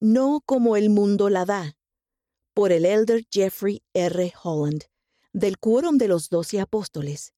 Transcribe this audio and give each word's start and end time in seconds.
no 0.00 0.40
como 0.44 0.76
el 0.76 0.90
mundo 0.90 1.28
la 1.30 1.44
da, 1.44 1.76
por 2.54 2.72
el 2.72 2.84
elder 2.86 3.24
Jeffrey 3.30 3.82
R. 3.92 4.32
Holland, 4.42 4.84
del 5.32 5.58
Quórum 5.58 5.98
de 5.98 6.08
los 6.08 6.28
Doce 6.28 6.60
Apóstoles. 6.60 7.32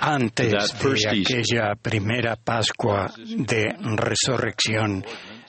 Antes 0.00 0.52
de 0.52 1.08
aquella 1.08 1.74
primera 1.80 2.36
Pascua 2.36 3.12
de 3.16 3.74
Resurrección, 3.80 5.04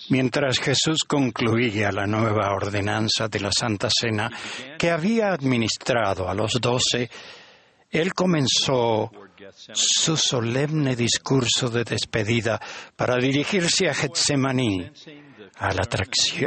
mientras 0.09 0.59
Jesús 0.59 0.99
concluía 1.07 1.91
la 1.91 2.05
nueva 2.05 2.53
ordenanza 2.53 3.27
de 3.27 3.39
la 3.39 3.51
Santa 3.51 3.89
Cena 3.89 4.29
que 4.77 4.91
había 4.91 5.33
administrado 5.33 6.29
a 6.29 6.33
los 6.33 6.59
doce, 6.61 7.09
él 7.89 8.13
comenzó 8.13 9.11
su 9.73 10.17
solemne 10.17 10.95
discurso 10.95 11.69
de 11.69 11.83
despedida 11.83 12.59
para 12.95 13.17
dirigirse 13.17 13.89
a 13.89 13.93
Getsemaní, 13.93 14.89
a 15.57 15.73
la, 15.73 15.87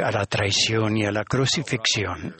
a 0.03 0.11
la 0.11 0.25
traición 0.25 0.97
y 0.97 1.05
a 1.05 1.11
la 1.11 1.23
crucifixión. 1.23 2.35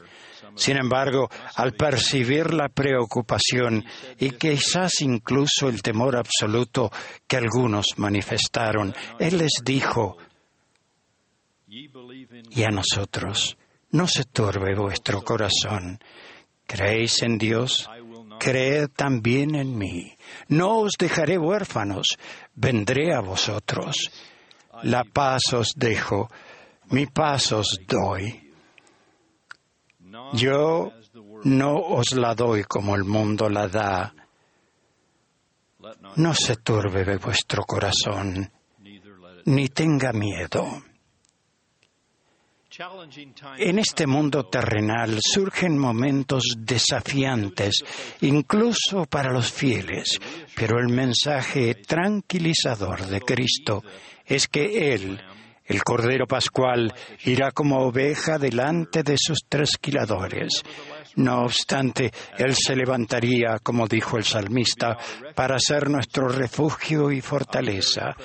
Sin 0.54 0.76
embargo, 0.76 1.30
al 1.56 1.72
percibir 1.72 2.52
la 2.52 2.68
preocupación 2.68 3.84
y 4.18 4.30
quizás 4.32 5.00
incluso 5.00 5.68
el 5.68 5.80
temor 5.80 6.16
absoluto 6.16 6.90
que 7.26 7.36
algunos 7.36 7.86
manifestaron, 7.96 8.94
Él 9.18 9.38
les 9.38 9.52
dijo, 9.64 10.18
y 11.68 12.62
a 12.64 12.68
nosotros, 12.70 13.56
no 13.92 14.06
se 14.06 14.24
turbe 14.24 14.74
vuestro 14.74 15.22
corazón. 15.22 16.00
¿Creéis 16.66 17.22
en 17.22 17.38
Dios? 17.38 17.88
Creed 18.40 18.88
también 18.96 19.54
en 19.54 19.76
mí. 19.76 20.16
No 20.48 20.78
os 20.78 20.92
dejaré 20.98 21.36
huérfanos, 21.38 22.16
vendré 22.54 23.14
a 23.14 23.20
vosotros. 23.20 24.10
La 24.82 25.04
paz 25.04 25.52
os 25.52 25.74
dejo, 25.76 26.30
mi 26.88 27.06
paz 27.06 27.52
os 27.52 27.78
doy. 27.86 28.50
Yo 30.32 30.92
no 31.44 31.76
os 31.76 32.12
la 32.12 32.34
doy 32.34 32.64
como 32.64 32.96
el 32.96 33.04
mundo 33.04 33.48
la 33.50 33.68
da. 33.68 34.14
No 36.16 36.34
se 36.34 36.56
turbe 36.56 37.18
vuestro 37.18 37.64
corazón, 37.64 38.50
ni 39.44 39.68
tenga 39.68 40.12
miedo. 40.12 40.82
En 43.58 43.78
este 43.78 44.06
mundo 44.06 44.44
terrenal 44.46 45.18
surgen 45.20 45.76
momentos 45.76 46.54
desafiantes, 46.56 47.84
incluso 48.22 49.04
para 49.04 49.30
los 49.30 49.52
fieles, 49.52 50.18
pero 50.56 50.78
el 50.78 50.88
mensaje 50.88 51.74
tranquilizador 51.74 53.04
de 53.04 53.20
Cristo 53.20 53.82
es 54.24 54.48
que 54.48 54.94
Él, 54.94 55.20
el 55.66 55.82
Cordero 55.84 56.26
Pascual, 56.26 56.94
irá 57.24 57.50
como 57.50 57.80
oveja 57.80 58.38
delante 58.38 59.02
de 59.02 59.16
sus 59.18 59.40
trasquiladores. 59.46 60.62
No 61.16 61.42
obstante, 61.42 62.10
Él 62.38 62.54
se 62.54 62.74
levantaría, 62.74 63.58
como 63.62 63.86
dijo 63.86 64.16
el 64.16 64.24
salmista, 64.24 64.96
para 65.34 65.58
ser 65.58 65.90
nuestro 65.90 66.28
refugio 66.28 67.10
y 67.10 67.20
fortaleza, 67.20 68.16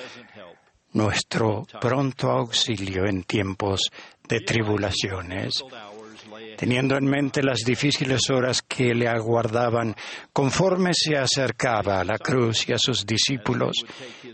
nuestro 0.96 1.66
pronto 1.78 2.30
auxilio 2.30 3.04
en 3.04 3.22
tiempos 3.24 3.90
de 4.26 4.40
tribulaciones, 4.40 5.62
teniendo 6.56 6.96
en 6.96 7.04
mente 7.04 7.42
las 7.42 7.58
difíciles 7.58 8.30
horas 8.30 8.62
que 8.62 8.94
le 8.94 9.06
aguardaban 9.06 9.94
conforme 10.32 10.92
se 10.94 11.16
acercaba 11.16 12.00
a 12.00 12.04
la 12.04 12.16
cruz 12.16 12.66
y 12.68 12.72
a 12.72 12.78
sus 12.78 13.04
discípulos, 13.04 13.84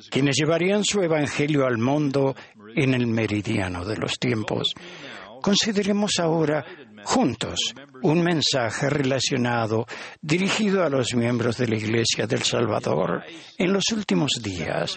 quienes 0.08 0.36
llevarían 0.36 0.84
su 0.84 1.02
evangelio 1.02 1.66
al 1.66 1.78
mundo 1.78 2.36
en 2.76 2.94
el 2.94 3.08
meridiano 3.08 3.84
de 3.84 3.96
los 3.96 4.18
tiempos. 4.20 4.72
Consideremos 5.42 6.12
ahora 6.20 6.64
juntos 7.04 7.74
un 8.02 8.22
mensaje 8.22 8.88
relacionado 8.88 9.86
dirigido 10.20 10.84
a 10.84 10.88
los 10.88 11.14
miembros 11.14 11.58
de 11.58 11.68
la 11.68 11.76
Iglesia 11.76 12.26
del 12.26 12.42
Salvador 12.42 13.22
en 13.58 13.72
los 13.72 13.84
últimos 13.92 14.40
días. 14.40 14.96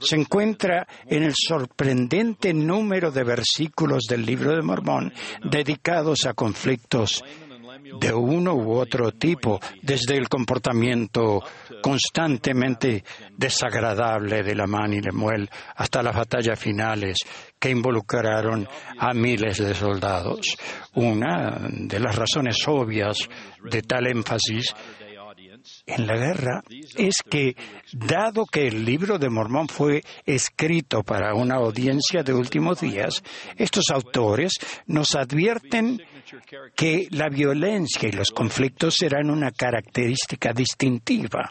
Se 0.00 0.16
encuentra 0.16 0.86
en 1.06 1.22
el 1.22 1.34
sorprendente 1.34 2.52
número 2.52 3.10
de 3.10 3.24
versículos 3.24 4.04
del 4.08 4.24
libro 4.24 4.54
de 4.54 4.62
Mormón 4.62 5.12
dedicados 5.50 6.26
a 6.26 6.34
conflictos 6.34 7.22
de 8.00 8.12
uno 8.12 8.54
u 8.54 8.72
otro 8.72 9.12
tipo, 9.12 9.60
desde 9.82 10.16
el 10.16 10.28
comportamiento 10.28 11.42
constantemente 11.82 13.04
desagradable 13.36 14.42
de 14.42 14.54
la 14.54 14.66
man 14.66 14.92
y 14.92 15.00
Lemuel 15.00 15.48
hasta 15.76 16.02
las 16.02 16.16
batallas 16.16 16.58
finales 16.58 17.18
que 17.58 17.70
involucraron 17.70 18.68
a 18.98 19.12
miles 19.14 19.58
de 19.58 19.74
soldados. 19.74 20.56
Una 20.94 21.68
de 21.70 22.00
las 22.00 22.16
razones 22.16 22.56
obvias 22.66 23.16
de 23.70 23.82
tal 23.82 24.06
énfasis 24.06 24.74
en 25.86 26.06
la 26.06 26.16
guerra 26.16 26.62
es 26.96 27.16
que, 27.28 27.56
dado 27.92 28.44
que 28.46 28.68
el 28.68 28.84
libro 28.84 29.18
de 29.18 29.30
Mormón 29.30 29.68
fue 29.68 30.02
escrito 30.24 31.02
para 31.02 31.34
una 31.34 31.56
audiencia 31.56 32.22
de 32.22 32.34
últimos 32.34 32.80
días, 32.80 33.22
estos 33.56 33.90
autores 33.90 34.52
nos 34.86 35.14
advierten 35.14 36.00
que 36.74 37.08
la 37.10 37.28
violencia 37.28 38.08
y 38.08 38.12
los 38.12 38.30
conflictos 38.30 38.94
serán 38.98 39.30
una 39.30 39.50
característica 39.50 40.52
distintiva 40.52 41.50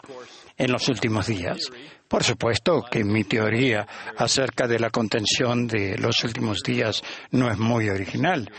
en 0.56 0.72
los 0.72 0.88
últimos 0.88 1.26
días. 1.26 1.70
Por 2.08 2.22
supuesto 2.22 2.84
que 2.90 3.04
mi 3.04 3.24
teoría 3.24 3.86
acerca 4.16 4.66
de 4.66 4.78
la 4.78 4.90
contención 4.90 5.66
de 5.66 5.98
los 5.98 6.22
últimos 6.24 6.62
días 6.62 7.02
no 7.30 7.50
es 7.50 7.58
muy 7.58 7.88
original. 7.88 8.50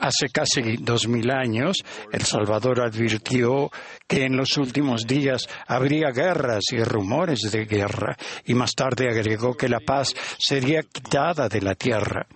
Hace 0.00 0.28
casi 0.28 0.76
dos 0.76 1.08
mil 1.08 1.30
años, 1.30 1.78
El 2.12 2.20
Salvador 2.22 2.82
advirtió 2.82 3.70
que 4.06 4.24
en 4.24 4.36
los 4.36 4.58
últimos 4.58 5.06
días 5.06 5.48
habría 5.66 6.10
guerras 6.10 6.64
y 6.70 6.84
rumores 6.84 7.50
de 7.50 7.64
guerra, 7.64 8.14
y 8.44 8.52
más 8.52 8.74
tarde 8.74 9.08
agregó 9.08 9.56
que 9.56 9.70
la 9.70 9.80
paz 9.80 10.14
sería 10.36 10.82
quitada 10.82 11.48
de 11.48 11.62
la 11.62 11.74
tierra. 11.74 12.26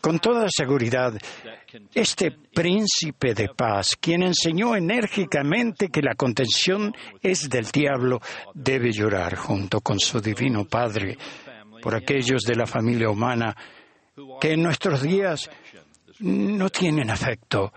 Con 0.00 0.20
toda 0.20 0.46
seguridad, 0.48 1.12
este 1.92 2.30
príncipe 2.30 3.34
de 3.34 3.50
paz, 3.50 3.96
quien 4.00 4.22
enseñó 4.22 4.74
enérgicamente 4.74 5.88
que 5.88 6.00
la 6.00 6.14
contención 6.14 6.94
es 7.20 7.50
del 7.50 7.66
diablo, 7.66 8.22
debe 8.54 8.90
llorar 8.90 9.36
junto 9.36 9.82
con 9.82 10.00
su 10.00 10.18
divino 10.18 10.64
Padre 10.64 11.18
por 11.82 11.94
aquellos 11.94 12.40
de 12.44 12.56
la 12.56 12.66
familia 12.66 13.10
humana 13.10 13.54
que 14.40 14.52
en 14.52 14.62
nuestros 14.62 15.02
días 15.02 15.50
no 16.20 16.70
tienen 16.70 17.10
afecto 17.10 17.72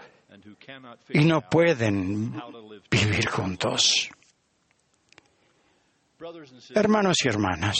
y 1.09 1.25
no 1.25 1.41
pueden 1.41 2.33
vivir 2.89 3.27
juntos. 3.29 4.09
Hermanos 6.75 7.17
y 7.25 7.27
hermanas, 7.27 7.77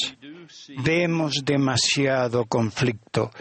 vemos 0.84 1.42
demasiado 1.46 2.46
conflicto, 2.46 3.32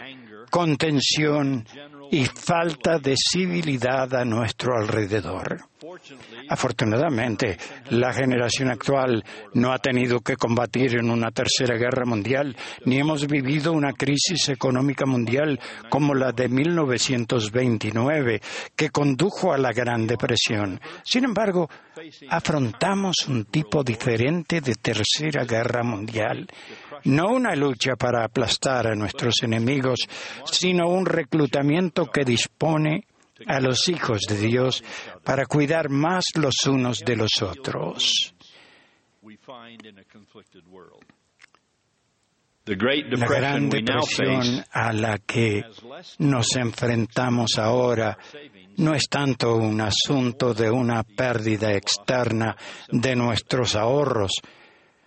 contención 0.50 1.64
y 2.10 2.25
falta 2.25 2.98
de 2.98 3.15
civilidad 3.16 4.15
a 4.15 4.25
nuestro 4.25 4.76
alrededor. 4.76 5.71
Afortunadamente, 6.48 7.56
la 7.91 8.12
generación 8.12 8.71
actual 8.71 9.25
no 9.54 9.72
ha 9.72 9.78
tenido 9.78 10.21
que 10.21 10.37
combatir 10.37 10.97
en 10.97 11.10
una 11.10 11.31
tercera 11.31 11.76
guerra 11.76 12.04
mundial, 12.04 12.56
ni 12.84 12.98
hemos 12.98 13.26
vivido 13.26 13.72
una 13.72 13.93
crisis 13.93 14.48
económica 14.48 15.06
mundial 15.06 15.59
como 15.88 16.15
la 16.15 16.32
de 16.32 16.48
1929, 16.48 18.41
que 18.77 18.91
condujo 18.91 19.53
a 19.53 19.59
la 19.59 19.72
Gran 19.72 20.06
Depresión. 20.06 20.81
Sin 21.04 21.25
embargo, 21.25 21.71
afrontamos 22.28 23.28
un 23.28 23.44
tipo 23.47 23.82
diferente 23.82 24.60
de 24.60 24.75
tercera 24.75 25.44
guerra 25.44 25.82
mundial 25.82 26.48
no 27.05 27.28
una 27.28 27.55
lucha 27.55 27.97
para 27.97 28.25
aplastar 28.25 28.86
a 28.86 28.95
nuestros 28.95 29.42
enemigos, 29.42 30.01
sino 30.45 30.89
un 30.89 31.07
reclutamiento 31.07 32.07
que 32.07 32.24
dispone 32.24 33.07
a 33.47 33.60
los 33.60 33.89
hijos 33.89 34.21
de 34.28 34.39
Dios 34.39 34.84
para 35.24 35.47
cuidar 35.47 35.89
más 35.89 36.24
los 36.34 36.66
unos 36.66 37.01
de 37.01 37.16
los 37.16 37.42
otros. 37.42 38.34
La 42.66 43.27
gran 43.27 43.69
depresión 43.69 44.65
a 44.71 44.92
la 44.92 45.19
que 45.19 45.65
nos 46.19 46.54
enfrentamos 46.57 47.59
ahora 47.59 48.16
no 48.77 48.95
es 48.95 49.09
tanto 49.09 49.57
un 49.57 49.80
asunto 49.80 50.54
de 50.54 50.71
una 50.71 51.03
pérdida 51.03 51.72
externa 51.72 52.57
de 52.89 53.16
nuestros 53.16 53.74
ahorros, 53.74 54.33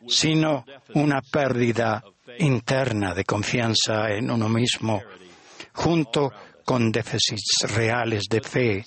sino 0.08 0.66
una 0.94 1.22
pérdida 1.22 2.04
interna 2.40 3.14
de 3.14 3.24
confianza 3.24 4.10
en 4.10 4.32
uno 4.32 4.50
mismo, 4.50 5.02
junto 5.74 6.32
con 6.66 6.92
déficits 6.92 7.72
reales 7.76 8.24
de 8.30 8.42
fe 8.42 8.86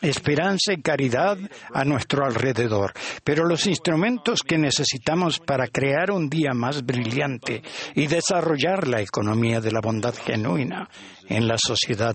esperanza 0.00 0.72
y 0.72 0.82
caridad 0.82 1.38
a 1.72 1.84
nuestro 1.84 2.24
alrededor. 2.24 2.92
Pero 3.24 3.46
los 3.46 3.66
instrumentos 3.66 4.42
que 4.42 4.58
necesitamos 4.58 5.40
para 5.40 5.66
crear 5.66 6.10
un 6.10 6.28
día 6.28 6.52
más 6.54 6.84
brillante 6.84 7.62
y 7.94 8.06
desarrollar 8.06 8.86
la 8.86 9.00
economía 9.00 9.60
de 9.60 9.72
la 9.72 9.80
bondad 9.80 10.14
genuina 10.14 10.88
en 11.28 11.48
la 11.48 11.56
sociedad 11.58 12.14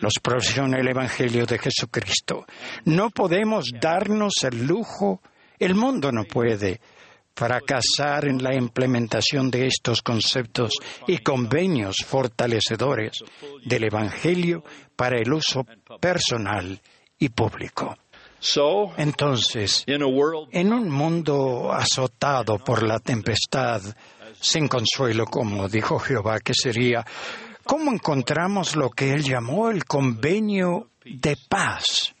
los 0.00 0.14
profesiones 0.22 0.80
el 0.80 0.88
Evangelio 0.88 1.46
de 1.46 1.58
Jesucristo. 1.58 2.44
No 2.84 3.10
podemos 3.10 3.70
darnos 3.80 4.34
el 4.42 4.66
lujo, 4.66 5.20
el 5.58 5.74
mundo 5.74 6.12
no 6.12 6.24
puede 6.24 6.80
fracasar 7.36 8.26
en 8.26 8.42
la 8.42 8.54
implementación 8.54 9.50
de 9.50 9.66
estos 9.66 10.00
conceptos 10.00 10.72
y 11.06 11.18
convenios 11.18 11.96
fortalecedores 12.06 13.18
del 13.64 13.84
Evangelio 13.84 14.64
para 14.96 15.20
el 15.20 15.30
uso 15.30 15.66
personal 16.00 16.80
y 17.18 17.28
público. 17.28 17.94
Entonces, 18.96 19.84
en 19.86 20.72
un 20.72 20.90
mundo 20.90 21.72
azotado 21.72 22.58
por 22.58 22.82
la 22.86 22.98
tempestad, 23.00 23.82
sin 24.40 24.68
consuelo, 24.68 25.26
como 25.26 25.68
dijo 25.68 25.98
Jehová 25.98 26.38
que 26.40 26.52
sería, 26.54 27.04
¿cómo 27.64 27.92
encontramos 27.92 28.76
lo 28.76 28.88
que 28.90 29.12
él 29.12 29.24
llamó 29.24 29.70
el 29.70 29.84
convenio 29.84 30.90
de 31.04 31.36
paz? 31.48 32.14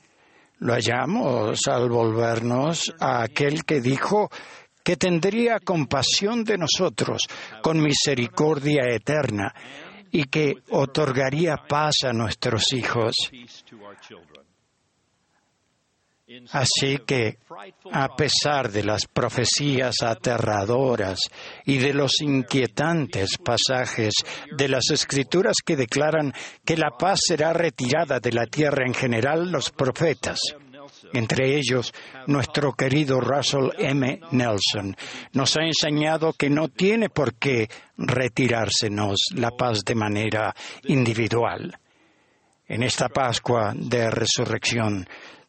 Lo 0.58 0.72
hallamos 0.72 1.60
al 1.68 1.88
volvernos 1.88 2.92
a 2.98 3.22
aquel 3.22 3.64
que 3.64 3.80
dijo 3.80 4.30
que 4.86 4.96
tendría 4.96 5.58
compasión 5.58 6.44
de 6.44 6.56
nosotros 6.56 7.22
con 7.60 7.82
misericordia 7.82 8.84
eterna 8.88 9.52
y 10.12 10.22
que 10.26 10.62
otorgaría 10.70 11.56
paz 11.56 12.04
a 12.04 12.12
nuestros 12.12 12.72
hijos. 12.72 13.16
Así 16.52 16.98
que, 17.04 17.38
a 17.90 18.14
pesar 18.14 18.70
de 18.70 18.84
las 18.84 19.06
profecías 19.12 19.96
aterradoras 20.02 21.18
y 21.64 21.78
de 21.78 21.92
los 21.92 22.20
inquietantes 22.20 23.38
pasajes 23.38 24.14
de 24.56 24.68
las 24.68 24.90
escrituras 24.92 25.56
que 25.64 25.74
declaran 25.74 26.32
que 26.64 26.76
la 26.76 26.90
paz 26.90 27.18
será 27.26 27.52
retirada 27.52 28.20
de 28.20 28.30
la 28.30 28.46
tierra 28.46 28.84
en 28.86 28.94
general, 28.94 29.50
los 29.50 29.70
profetas, 29.72 30.38
entre 31.12 31.56
ellos 31.56 31.92
nuestro 32.26 32.72
querido 32.72 33.20
Russell 33.20 33.70
M. 33.78 34.20
Nelson, 34.30 34.96
nos 35.32 35.56
ha 35.56 35.64
enseñado 35.64 36.32
que 36.32 36.50
no 36.50 36.68
tiene 36.68 37.08
por 37.08 37.34
qué 37.34 37.68
retirársenos 37.96 39.16
la 39.34 39.50
paz 39.50 39.84
de 39.84 39.94
manera 39.94 40.54
individual. 40.84 41.78
En 42.68 42.82
esta 42.82 43.08
Pascua 43.08 43.72
de 43.76 44.10
Resurrección, 44.10 45.06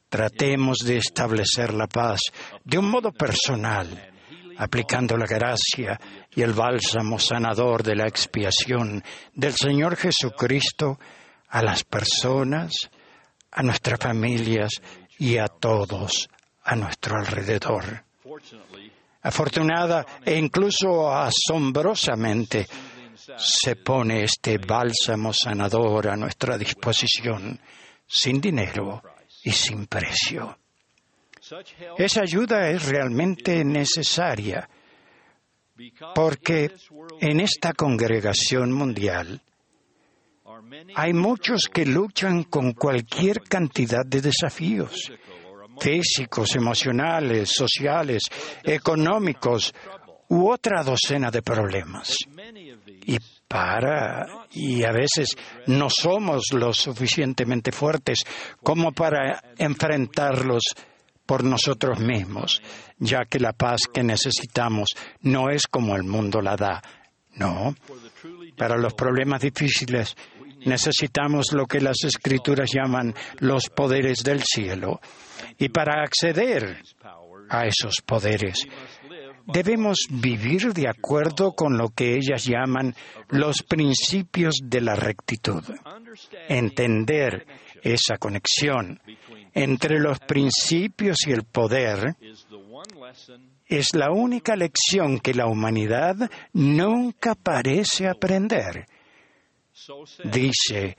Tratemos 0.09 0.77
de 0.85 0.97
establecer 0.97 1.73
la 1.73 1.87
paz 1.87 2.21
de 2.63 2.77
un 2.77 2.89
modo 2.89 3.11
personal, 3.11 4.09
aplicando 4.57 5.17
la 5.17 5.25
gracia 5.25 5.99
y 6.33 6.41
el 6.41 6.53
bálsamo 6.53 7.19
sanador 7.19 7.83
de 7.83 7.95
la 7.95 8.07
expiación 8.07 9.03
del 9.33 9.53
Señor 9.53 9.97
Jesucristo 9.97 10.97
a 11.49 11.61
las 11.61 11.83
personas, 11.83 12.71
a 13.51 13.61
nuestras 13.63 13.99
familias 13.99 14.81
y 15.19 15.37
a 15.37 15.47
todos 15.47 16.29
a 16.63 16.75
nuestro 16.75 17.17
alrededor. 17.17 18.03
Afortunada 19.21 20.05
e 20.23 20.35
incluso 20.37 21.11
asombrosamente 21.11 22.67
se 23.37 23.75
pone 23.75 24.23
este 24.23 24.57
bálsamo 24.57 25.33
sanador 25.33 26.07
a 26.09 26.15
nuestra 26.15 26.57
disposición 26.57 27.59
sin 28.07 28.39
dinero 28.39 29.01
y 29.43 29.51
sin 29.51 29.87
precio. 29.87 30.57
Esa 31.97 32.21
ayuda 32.21 32.69
es 32.69 32.85
realmente 32.85 33.63
necesaria 33.63 34.69
porque 36.15 36.71
en 37.21 37.39
esta 37.39 37.73
congregación 37.73 38.71
mundial 38.71 39.41
hay 40.95 41.13
muchos 41.13 41.63
que 41.71 41.85
luchan 41.85 42.43
con 42.43 42.73
cualquier 42.73 43.41
cantidad 43.41 44.05
de 44.05 44.21
desafíos 44.21 45.11
físicos, 45.79 46.55
emocionales, 46.55 47.51
sociales, 47.53 48.23
económicos 48.63 49.73
u 50.29 50.49
otra 50.49 50.83
docena 50.83 51.31
de 51.31 51.41
problemas. 51.41 52.17
Y 53.05 53.17
para, 53.47 54.47
y 54.51 54.83
a 54.83 54.91
veces 54.91 55.29
no 55.67 55.87
somos 55.89 56.47
lo 56.51 56.73
suficientemente 56.73 57.71
fuertes 57.71 58.19
como 58.61 58.91
para 58.91 59.41
enfrentarlos 59.57 60.63
por 61.25 61.43
nosotros 61.43 61.99
mismos, 61.99 62.61
ya 62.99 63.25
que 63.25 63.39
la 63.39 63.53
paz 63.53 63.81
que 63.93 64.03
necesitamos 64.03 64.89
no 65.21 65.49
es 65.49 65.67
como 65.67 65.95
el 65.95 66.03
mundo 66.03 66.41
la 66.41 66.55
da. 66.55 66.81
No. 67.35 67.75
Para 68.57 68.77
los 68.77 68.93
problemas 68.93 69.41
difíciles 69.41 70.15
necesitamos 70.67 71.53
lo 71.53 71.65
que 71.65 71.81
las 71.81 72.03
escrituras 72.03 72.69
llaman 72.71 73.13
los 73.39 73.69
poderes 73.69 74.23
del 74.23 74.43
cielo. 74.43 74.99
Y 75.57 75.69
para 75.69 76.03
acceder 76.03 76.83
a 77.49 77.65
esos 77.65 78.01
poderes 78.05 78.67
debemos 79.47 80.07
vivir 80.09 80.73
de 80.73 80.89
acuerdo 80.89 81.53
con 81.53 81.77
lo 81.77 81.89
que 81.89 82.15
ellas 82.15 82.45
llaman 82.45 82.93
los 83.29 83.63
principios 83.63 84.55
de 84.63 84.81
la 84.81 84.95
rectitud. 84.95 85.63
Entender 86.49 87.45
esa 87.81 88.17
conexión 88.17 88.99
entre 89.53 89.99
los 89.99 90.19
principios 90.19 91.17
y 91.25 91.31
el 91.31 91.43
poder 91.43 92.15
es 93.67 93.95
la 93.95 94.11
única 94.11 94.55
lección 94.55 95.19
que 95.19 95.33
la 95.33 95.47
humanidad 95.47 96.29
nunca 96.53 97.35
parece 97.35 98.07
aprender, 98.07 98.85
dice 100.23 100.97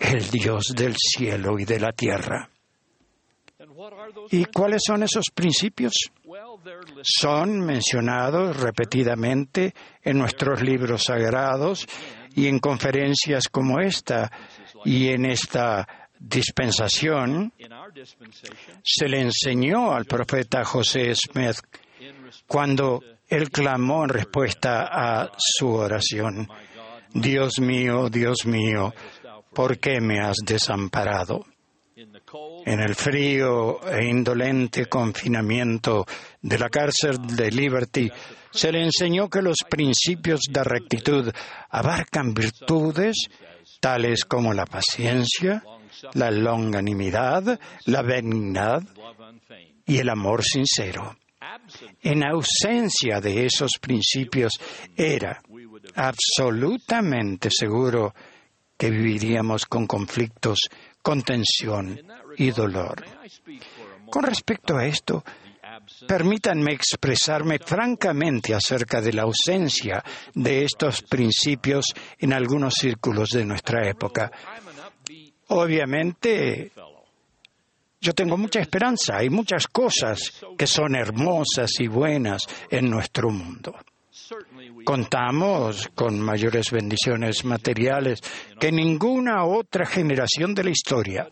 el 0.00 0.30
Dios 0.30 0.74
del 0.74 0.94
cielo 0.96 1.58
y 1.58 1.64
de 1.64 1.80
la 1.80 1.92
tierra. 1.92 2.48
¿Y 4.30 4.44
cuáles 4.46 4.82
son 4.86 5.02
esos 5.02 5.26
principios? 5.34 5.92
Son 7.02 7.60
mencionados 7.60 8.56
repetidamente 8.56 9.74
en 10.02 10.18
nuestros 10.18 10.62
libros 10.62 11.04
sagrados 11.04 11.86
y 12.34 12.48
en 12.48 12.58
conferencias 12.58 13.48
como 13.48 13.80
esta 13.80 14.30
y 14.84 15.08
en 15.08 15.26
esta 15.26 15.86
dispensación 16.18 17.52
se 18.82 19.08
le 19.08 19.20
enseñó 19.20 19.92
al 19.92 20.04
profeta 20.04 20.64
José 20.64 21.14
Smith 21.14 21.56
cuando 22.46 23.00
él 23.28 23.50
clamó 23.50 24.04
en 24.04 24.10
respuesta 24.10 24.88
a 24.90 25.32
su 25.38 25.68
oración, 25.68 26.48
Dios 27.14 27.60
mío, 27.60 28.10
Dios 28.10 28.44
mío, 28.44 28.92
¿por 29.52 29.78
qué 29.78 30.00
me 30.00 30.20
has 30.20 30.36
desamparado? 30.44 31.46
en 32.66 32.80
el 32.80 32.94
frío 32.94 33.80
e 33.86 34.04
indolente 34.06 34.86
confinamiento 34.86 36.04
de 36.42 36.58
la 36.58 36.68
cárcel 36.68 37.18
de 37.36 37.50
Liberty, 37.50 38.10
se 38.50 38.72
le 38.72 38.82
enseñó 38.82 39.28
que 39.28 39.42
los 39.42 39.58
principios 39.68 40.40
de 40.50 40.64
rectitud 40.64 41.32
abarcan 41.70 42.34
virtudes 42.34 43.28
tales 43.80 44.24
como 44.24 44.52
la 44.52 44.64
paciencia, 44.64 45.62
la 46.14 46.30
longanimidad, 46.30 47.60
la 47.86 48.02
benignidad 48.02 48.82
y 49.86 49.98
el 49.98 50.08
amor 50.08 50.42
sincero. 50.42 51.16
En 52.02 52.24
ausencia 52.24 53.20
de 53.20 53.46
esos 53.46 53.72
principios 53.80 54.52
era 54.96 55.40
absolutamente 55.94 57.48
seguro 57.50 58.14
que 58.76 58.90
viviríamos 58.90 59.66
con 59.66 59.86
conflictos 59.86 60.68
contención 61.02 62.00
y 62.36 62.50
dolor. 62.50 63.04
Con 64.10 64.24
respecto 64.24 64.76
a 64.76 64.86
esto, 64.86 65.22
permítanme 66.08 66.72
expresarme 66.72 67.58
francamente 67.58 68.54
acerca 68.54 69.00
de 69.00 69.12
la 69.12 69.22
ausencia 69.22 70.02
de 70.34 70.64
estos 70.64 71.02
principios 71.02 71.86
en 72.18 72.32
algunos 72.32 72.74
círculos 72.74 73.30
de 73.30 73.44
nuestra 73.44 73.86
época. 73.86 74.30
Obviamente, 75.48 76.72
yo 78.00 78.12
tengo 78.14 78.36
mucha 78.36 78.60
esperanza, 78.60 79.18
hay 79.18 79.28
muchas 79.28 79.66
cosas 79.66 80.42
que 80.56 80.66
son 80.66 80.94
hermosas 80.94 81.70
y 81.80 81.86
buenas 81.86 82.46
en 82.70 82.88
nuestro 82.88 83.30
mundo. 83.30 83.74
Contamos 84.84 85.90
con 85.94 86.20
mayores 86.20 86.70
bendiciones 86.70 87.44
materiales 87.44 88.20
que 88.60 88.70
ninguna 88.70 89.44
otra 89.44 89.86
generación 89.86 90.54
de 90.54 90.64
la 90.64 90.70
historia, 90.70 91.28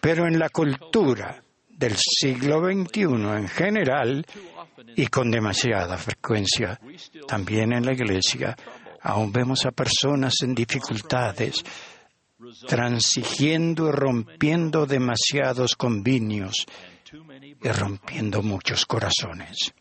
pero 0.00 0.26
en 0.26 0.38
la 0.38 0.48
cultura 0.48 1.42
del 1.68 1.94
siglo 1.96 2.64
XXI 2.64 3.02
en 3.02 3.48
general 3.48 4.26
y 4.96 5.06
con 5.06 5.30
demasiada 5.30 5.96
frecuencia, 5.98 6.80
también 7.28 7.72
en 7.72 7.86
la 7.86 7.92
Iglesia, 7.92 8.56
aún 9.02 9.30
vemos 9.30 9.64
a 9.66 9.70
personas 9.70 10.34
en 10.42 10.54
dificultades 10.54 11.62
transigiendo 12.66 13.88
y 13.88 13.92
rompiendo 13.92 14.86
demasiados 14.86 15.76
convenios 15.76 16.66
y 17.62 17.68
rompiendo 17.68 18.42
muchos 18.42 18.84
corazones. 18.84 19.72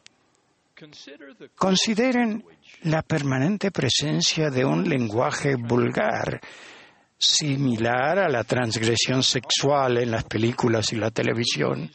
Consideren 1.55 2.43
la 2.83 3.01
permanente 3.01 3.71
presencia 3.71 4.49
de 4.49 4.65
un 4.65 4.87
lenguaje 4.87 5.55
vulgar, 5.55 6.41
similar 7.17 8.19
a 8.19 8.29
la 8.29 8.43
transgresión 8.43 9.23
sexual 9.23 9.97
en 9.97 10.11
las 10.11 10.25
películas 10.25 10.91
y 10.91 10.97
la 10.97 11.11
televisión. 11.11 11.89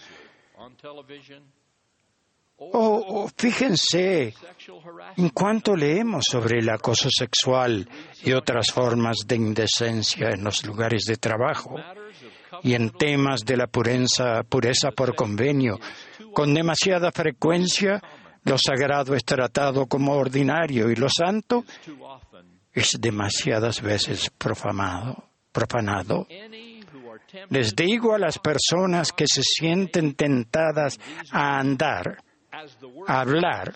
O, 2.56 3.30
fíjense 3.34 4.34
en 5.16 5.28
cuanto 5.30 5.74
leemos 5.74 6.24
sobre 6.30 6.58
el 6.58 6.68
acoso 6.68 7.08
sexual 7.10 7.88
y 8.22 8.32
otras 8.32 8.70
formas 8.70 9.16
de 9.26 9.36
indecencia 9.36 10.28
en 10.30 10.44
los 10.44 10.66
lugares 10.66 11.04
de 11.04 11.16
trabajo 11.16 11.76
y 12.62 12.74
en 12.74 12.90
temas 12.90 13.46
de 13.46 13.56
la 13.56 13.66
pureza, 13.66 14.42
pureza 14.42 14.90
por 14.90 15.14
convenio. 15.14 15.78
Con 16.34 16.52
demasiada 16.52 17.10
frecuencia, 17.12 18.02
lo 18.44 18.58
sagrado 18.58 19.14
es 19.14 19.24
tratado 19.24 19.86
como 19.86 20.12
ordinario 20.12 20.90
y 20.90 20.96
lo 20.96 21.08
santo 21.08 21.64
es 22.72 22.96
demasiadas 23.00 23.80
veces 23.82 24.30
profanado. 24.30 25.24
profanado. 25.52 26.26
Les 27.48 27.74
digo 27.74 28.14
a 28.14 28.18
las 28.18 28.38
personas 28.38 29.12
que 29.12 29.26
se 29.26 29.42
sienten 29.42 30.14
tentadas 30.14 30.98
a 31.30 31.58
andar, 31.58 32.18
a 33.06 33.20
hablar 33.20 33.74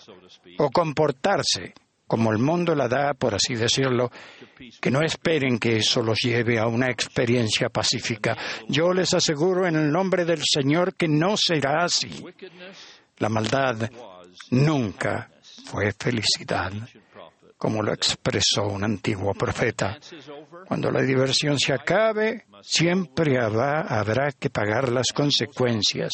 o 0.57 0.69
comportarse 0.69 1.73
como 2.07 2.31
el 2.31 2.37
mundo 2.37 2.75
la 2.75 2.87
da, 2.87 3.13
por 3.13 3.33
así 3.33 3.55
decirlo, 3.55 4.11
que 4.79 4.91
no 4.91 5.01
esperen 5.01 5.57
que 5.57 5.77
eso 5.77 6.01
los 6.01 6.19
lleve 6.19 6.59
a 6.59 6.67
una 6.67 6.89
experiencia 6.89 7.69
pacífica. 7.69 8.37
Yo 8.67 8.93
les 8.93 9.13
aseguro 9.13 9.65
en 9.67 9.75
el 9.75 9.91
nombre 9.91 10.23
del 10.23 10.41
Señor 10.43 10.95
que 10.95 11.07
no 11.07 11.35
será 11.35 11.83
así. 11.83 12.23
La 13.17 13.29
maldad 13.29 13.89
nunca 14.51 15.29
fue 15.65 15.91
felicidad, 15.93 16.71
como 17.57 17.81
lo 17.81 17.93
expresó 17.93 18.63
un 18.63 18.83
antiguo 18.83 19.33
profeta. 19.33 19.97
Cuando 20.67 20.91
la 20.91 21.01
diversión 21.01 21.57
se 21.57 21.73
acabe, 21.73 22.45
siempre 22.61 23.39
habrá, 23.39 24.31
que 24.37 24.49
pagar 24.49 24.91
las 24.91 25.07
consecuencias 25.13 26.11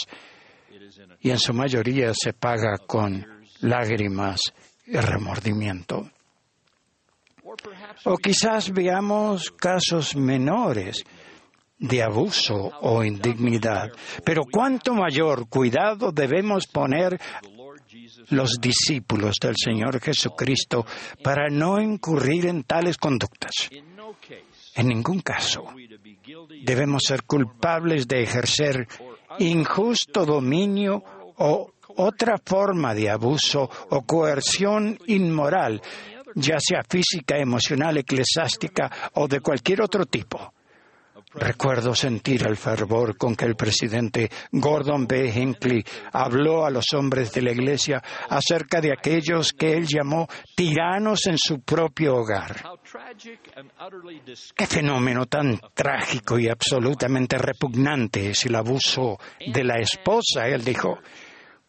y 1.20 1.29
en 1.29 1.39
su 1.39 1.53
mayoría 1.53 2.12
se 2.13 2.34
paga 2.34 2.77
con 2.86 3.25
lágrimas 3.62 4.41
y 4.86 4.98
remordimiento. 4.98 6.10
O 8.05 8.17
quizás 8.17 8.72
veamos 8.72 9.51
casos 9.51 10.15
menores 10.15 11.03
de 11.82 12.04
abuso 12.04 12.72
o 12.82 13.04
indignidad, 13.04 13.92
pero 14.24 14.44
cuánto 14.50 14.94
mayor 14.94 15.50
cuidado 15.50 16.12
debemos 16.12 16.68
poner 16.68 17.20
los 18.30 18.60
discípulos 18.62 19.38
del 19.42 19.56
Señor 19.58 20.00
Jesucristo 20.00 20.86
para 21.24 21.50
no 21.50 21.82
incurrir 21.82 22.46
en 22.46 22.64
tales 22.64 22.98
conductas. 22.98 23.70
En 24.76 24.88
ningún 24.88 25.22
caso 25.22 25.66
debemos 26.64 27.04
ser 27.04 27.24
culpables 27.24 28.08
de 28.08 28.24
ejercer 28.24 28.88
injusto 29.40 30.24
dominio 30.24 31.04
o 31.38 31.72
otra 31.98 32.38
forma 32.46 32.94
de 32.94 33.10
abuso 33.10 33.70
o 33.90 34.02
coerción 34.04 35.00
inmoral, 35.08 35.82
ya 36.36 36.58
sea 36.60 36.84
física, 36.88 37.38
emocional, 37.38 37.98
eclesiástica 37.98 39.12
o 39.16 39.28
de 39.28 39.42
cualquier 39.42 39.82
otro 39.82 40.06
tipo. 40.06 40.54
Recuerdo 41.34 41.96
sentir 41.96 42.46
el 42.46 42.58
fervor 42.58 43.18
con 43.18 43.36
que 43.36 43.46
el 43.46 43.56
presidente 43.56 44.30
Gordon 44.52 45.08
B. 45.08 45.32
Hinckley 45.34 45.84
habló 46.12 46.66
a 46.66 46.70
los 46.70 46.86
hombres 46.94 47.32
de 47.32 47.42
la 47.42 47.52
Iglesia 47.52 48.02
acerca 48.30 48.82
de 48.82 48.92
aquellos 48.92 49.54
que 49.54 49.74
él 49.74 49.88
llamó 49.88 50.28
tiranos 50.56 51.28
en 51.28 51.38
su 51.38 51.62
propio 51.62 52.16
hogar. 52.16 52.62
Qué 54.56 54.68
fenómeno 54.68 55.26
tan 55.26 55.58
trágico 55.74 56.38
y 56.38 56.50
absolutamente 56.50 57.38
repugnante 57.38 58.32
es 58.32 58.46
el 58.46 58.56
abuso 58.56 59.18
de 59.40 59.64
la 59.64 59.80
esposa, 59.80 60.48
él 60.48 60.64
dijo. 60.66 61.00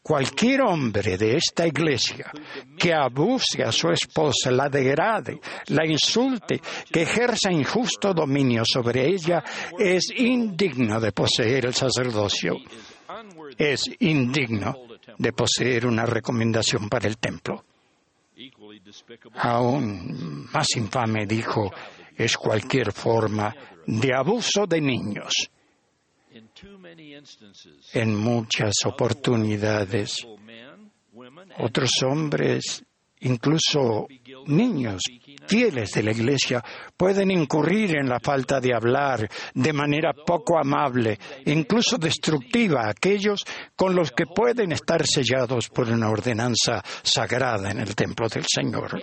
Cualquier 0.03 0.63
hombre 0.63 1.17
de 1.17 1.37
esta 1.37 1.65
iglesia 1.65 2.33
que 2.77 2.93
abuse 2.93 3.63
a 3.63 3.71
su 3.71 3.89
esposa, 3.91 4.51
la 4.51 4.69
degrade, 4.69 5.41
la 5.69 5.87
insulte, 5.87 6.61
que 6.91 7.03
ejerza 7.03 7.53
injusto 7.53 8.13
dominio 8.13 8.65
sobre 8.65 9.07
ella, 9.07 9.45
es 9.79 10.09
indigno 10.17 11.01
de 11.01 11.13
poseer 11.13 11.67
el 11.67 11.75
sacerdocio. 11.75 12.57
Es 13.57 13.89
indigno 14.01 14.75
de 15.19 15.33
poseer 15.33 15.87
una 15.87 16.05
recomendación 16.05 16.89
para 16.89 17.07
el 17.07 17.19
templo. 17.19 17.65
Aún 19.37 20.49
más 20.53 20.67
infame, 20.77 21.27
dijo, 21.27 21.73
es 22.17 22.37
cualquier 22.37 22.93
forma 22.93 23.55
de 23.87 24.13
abuso 24.13 24.67
de 24.67 24.81
niños 24.81 25.49
en 27.93 28.15
muchas 28.17 28.73
oportunidades. 28.85 30.27
Otros 31.59 32.03
hombres, 32.03 32.85
incluso 33.21 34.07
niños 34.47 35.03
fieles 35.47 35.91
de 35.91 36.03
la 36.03 36.13
Iglesia, 36.13 36.63
pueden 36.97 37.31
incurrir 37.31 37.97
en 37.99 38.09
la 38.09 38.19
falta 38.21 38.61
de 38.61 38.75
hablar 38.75 39.29
de 39.55 39.73
manera 39.73 40.13
poco 40.13 40.59
amable, 40.59 41.19
incluso 41.47 41.99
destructiva, 41.99 42.83
a 42.83 42.91
aquellos 42.91 43.45
con 43.77 43.95
los 43.95 44.13
que 44.13 44.27
pueden 44.27 44.73
estar 44.73 45.05
sellados 45.07 45.69
por 45.69 45.89
una 45.89 46.09
ordenanza 46.11 46.83
sagrada 47.03 47.71
en 47.71 47.81
el 47.81 47.95
templo 47.95 48.29
del 48.29 48.45
Señor. 48.47 49.03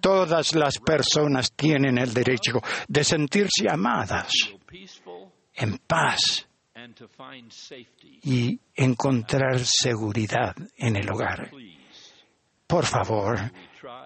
Todas 0.00 0.54
las 0.54 0.78
personas 0.78 1.52
tienen 1.52 1.98
el 1.98 2.12
derecho 2.12 2.60
de 2.88 3.04
sentirse 3.04 3.66
amadas 3.70 4.32
en 5.54 5.78
paz 5.78 6.46
y 8.22 8.58
encontrar 8.74 9.60
seguridad 9.64 10.54
en 10.76 10.96
el 10.96 11.10
hogar. 11.10 11.50
Por 12.66 12.84
favor, 12.86 13.52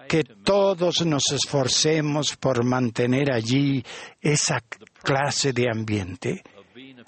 que 0.07 0.23
todos 0.23 1.05
nos 1.05 1.23
esforcemos 1.31 2.35
por 2.37 2.63
mantener 2.63 3.31
allí 3.31 3.83
esa 4.21 4.61
clase 5.01 5.53
de 5.53 5.67
ambiente. 5.71 6.43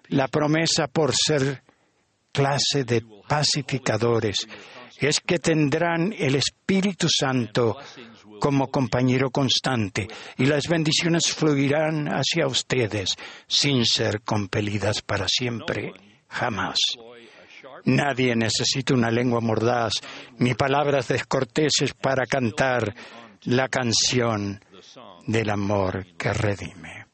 La 0.09 0.27
promesa 0.27 0.87
por 0.87 1.13
ser 1.15 1.63
clase 2.31 2.83
de 2.85 3.03
pacificadores 3.27 4.47
es 4.97 5.19
que 5.19 5.39
tendrán 5.39 6.13
el 6.17 6.35
Espíritu 6.35 7.07
Santo 7.09 7.77
como 8.41 8.71
compañero 8.71 9.29
constante 9.29 10.07
y 10.35 10.47
las 10.47 10.67
bendiciones 10.67 11.31
fluirán 11.31 12.07
hacia 12.07 12.47
ustedes 12.47 13.15
sin 13.47 13.85
ser 13.85 14.21
compelidas 14.23 15.03
para 15.03 15.27
siempre, 15.27 15.93
jamás. 16.27 16.79
Nadie 17.85 18.35
necesita 18.35 18.95
una 18.95 19.11
lengua 19.11 19.41
mordaz 19.41 19.93
ni 20.39 20.55
palabras 20.55 21.07
descorteses 21.07 21.93
para 21.93 22.25
cantar 22.25 22.93
la 23.43 23.69
canción 23.69 24.59
del 25.27 25.49
amor 25.51 26.07
que 26.17 26.33
redime. 26.33 27.05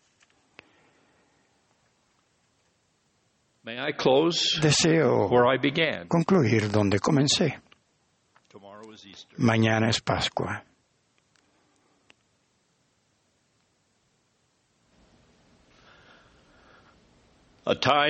Deseo 4.62 5.30
concluir 6.08 6.72
donde 6.72 7.00
comencé. 7.02 7.60
Mañana 9.36 9.90
es 9.90 10.00
Pascua. 10.00 10.64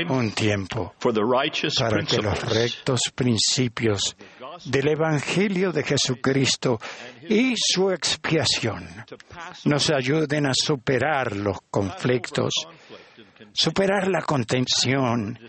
Un 0.09 0.31
tiempo 0.31 0.93
para 1.79 2.03
que 2.03 2.17
los 2.17 2.39
rectos 2.43 2.99
principios 3.15 4.15
del 4.65 4.89
Evangelio 4.89 5.71
de 5.71 5.83
Jesucristo 5.83 6.79
y 7.27 7.53
su 7.55 7.91
expiación 7.91 8.87
nos 9.65 9.89
ayuden 9.89 10.47
a 10.47 10.53
superar 10.53 11.35
los 11.35 11.57
conflictos, 11.69 12.53
superar 13.51 14.07
la 14.07 14.21
contención, 14.21 15.39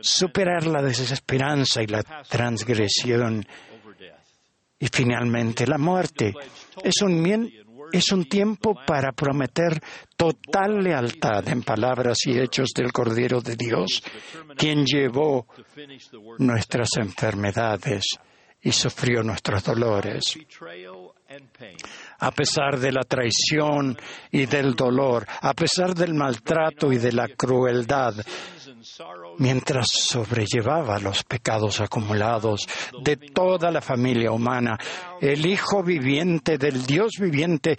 superar 0.00 0.66
la 0.66 0.82
desesperanza 0.82 1.82
y 1.82 1.86
la 1.86 2.02
transgresión 2.02 3.46
y 4.78 4.88
finalmente 4.88 5.66
la 5.66 5.78
muerte. 5.78 6.34
Es 6.82 7.02
un, 7.02 7.22
es 7.94 8.10
un 8.10 8.24
tiempo 8.24 8.74
para 8.84 9.12
prometer 9.12 9.80
total 10.16 10.82
lealtad 10.82 11.48
en 11.48 11.62
palabras 11.62 12.18
y 12.26 12.36
hechos 12.36 12.70
del 12.74 12.90
Cordero 12.92 13.40
de 13.40 13.54
Dios, 13.54 14.02
quien 14.56 14.84
llevó 14.84 15.46
nuestras 16.38 16.88
enfermedades 16.96 18.02
y 18.60 18.72
sufrió 18.72 19.22
nuestros 19.22 19.62
dolores. 19.62 20.24
A 22.24 22.30
pesar 22.30 22.78
de 22.78 22.90
la 22.90 23.02
traición 23.02 23.98
y 24.30 24.46
del 24.46 24.74
dolor, 24.74 25.26
a 25.42 25.52
pesar 25.52 25.94
del 25.94 26.14
maltrato 26.14 26.90
y 26.90 26.96
de 26.96 27.12
la 27.12 27.28
crueldad, 27.28 28.14
mientras 29.38 29.88
sobrellevaba 29.90 30.98
los 31.00 31.22
pecados 31.24 31.82
acumulados 31.82 32.66
de 33.02 33.16
toda 33.16 33.70
la 33.70 33.82
familia 33.82 34.32
humana, 34.32 34.78
el 35.20 35.44
Hijo 35.44 35.82
viviente 35.82 36.56
del 36.56 36.86
Dios 36.86 37.12
viviente 37.20 37.76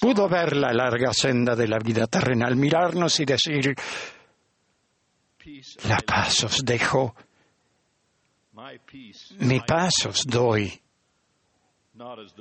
pudo 0.00 0.28
ver 0.28 0.56
la 0.56 0.72
larga 0.72 1.12
senda 1.12 1.56
de 1.56 1.66
la 1.66 1.78
vida 1.78 2.06
terrenal, 2.06 2.54
mirarnos 2.54 3.18
y 3.18 3.24
decir, 3.24 3.74
la 5.88 5.98
paz 6.06 6.44
os 6.44 6.64
dejo, 6.64 7.16
mi 9.40 9.58
paz 9.58 10.06
os 10.06 10.24
doy. 10.24 10.85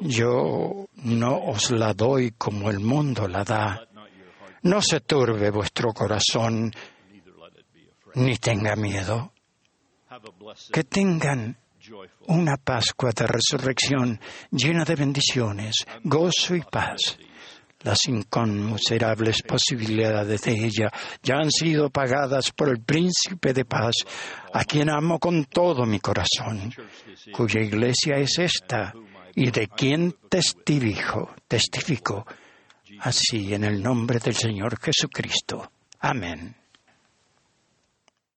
Yo 0.01 0.87
no 1.03 1.37
os 1.45 1.71
la 1.71 1.93
doy 1.93 2.31
como 2.31 2.69
el 2.69 2.79
mundo 2.79 3.27
la 3.27 3.43
da. 3.43 3.87
No 4.63 4.81
se 4.81 4.99
turbe 5.01 5.49
vuestro 5.49 5.93
corazón, 5.93 6.71
ni 8.15 8.35
tenga 8.37 8.75
miedo. 8.75 9.31
Que 10.71 10.83
tengan 10.83 11.57
una 12.27 12.57
Pascua 12.57 13.11
de 13.15 13.27
resurrección 13.27 14.19
llena 14.51 14.83
de 14.83 14.95
bendiciones, 14.95 15.85
gozo 16.03 16.55
y 16.55 16.61
paz. 16.61 17.17
Las 17.81 18.07
inconmensurables 18.07 19.43
posibilidades 19.43 20.41
de 20.41 20.53
ella 20.53 20.91
ya 21.21 21.35
han 21.35 21.51
sido 21.51 21.91
pagadas 21.91 22.51
por 22.51 22.69
el 22.69 22.81
príncipe 22.81 23.53
de 23.53 23.63
paz, 23.63 23.93
a 24.51 24.65
quien 24.65 24.89
amo 24.89 25.19
con 25.19 25.45
todo 25.45 25.85
mi 25.85 25.99
corazón, 25.99 26.73
cuya 27.31 27.61
iglesia 27.61 28.15
es 28.17 28.39
esta 28.39 28.91
y 29.35 29.51
de 29.51 29.67
quien 29.67 30.15
testifico, 30.29 31.35
testifico, 31.47 32.25
así 33.01 33.53
en 33.53 33.65
el 33.65 33.83
nombre 33.83 34.19
del 34.19 34.35
Señor 34.35 34.79
Jesucristo. 34.79 35.71
Amén. 35.99 36.55